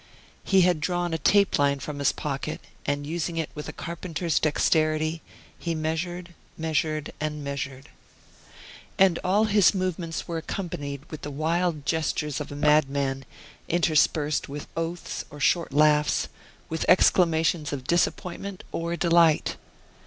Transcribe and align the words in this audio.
He 0.43 0.61
had 0.61 0.79
drawn 0.79 1.13
a 1.13 1.19
tape 1.19 1.59
line 1.59 1.79
from 1.79 1.99
his 1.99 2.11
pocket, 2.11 2.59
and 2.87 3.05
using 3.05 3.37
it 3.37 3.51
with 3.53 3.69
a 3.69 3.71
carpenter's 3.71 4.39
dexterity, 4.39 5.21
he 5.59 5.75
measured, 5.75 6.33
measured, 6.57 7.13
and 7.19 7.43
measured. 7.43 7.87
And 8.97 9.19
all 9.23 9.43
his 9.43 9.75
movements 9.75 10.27
were 10.27 10.39
accompanied 10.39 11.01
with 11.11 11.21
the 11.21 11.29
wild 11.29 11.85
gestures 11.85 12.41
of 12.41 12.51
a 12.51 12.55
madman, 12.55 13.25
interspersed 13.69 14.49
with 14.49 14.65
oaths 14.75 15.23
or 15.29 15.39
short 15.39 15.71
laughs, 15.71 16.29
with 16.67 16.83
exclamations 16.89 17.71
of 17.71 17.85
disappointment 17.85 18.63
or 18.71 18.95
delight. 18.95 19.55